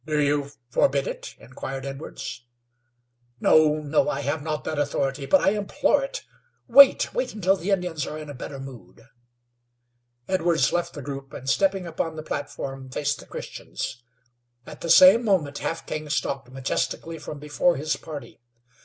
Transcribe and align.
"Do 0.07 0.19
you 0.19 0.49
forbid 0.71 1.05
it?" 1.05 1.35
inquired 1.37 1.85
Edwards. 1.85 2.47
"No, 3.39 3.75
no. 3.83 4.09
I 4.09 4.21
have 4.21 4.41
not 4.41 4.63
that 4.63 4.79
authority, 4.79 5.27
but 5.27 5.41
I 5.41 5.49
implore 5.51 6.03
it. 6.03 6.23
Wait, 6.67 7.13
wait 7.13 7.35
until 7.35 7.55
the 7.55 7.69
Indians 7.69 8.07
are 8.07 8.17
in 8.17 8.27
a 8.27 8.33
better 8.33 8.57
mood." 8.59 9.03
Edwards 10.27 10.73
left 10.73 10.95
the 10.95 11.03
group, 11.03 11.33
and, 11.33 11.47
stepping 11.47 11.85
upon 11.85 12.15
the 12.15 12.23
platform, 12.23 12.89
faced 12.89 13.19
the 13.19 13.27
Christians. 13.27 14.01
At 14.65 14.81
the 14.81 14.89
same 14.89 15.23
moment 15.23 15.59
Half 15.59 15.85
King 15.85 16.09
stalked 16.09 16.49
majestically 16.49 17.19
from 17.19 17.37
before 17.37 17.75
his 17.77 17.95
party. 17.95 18.39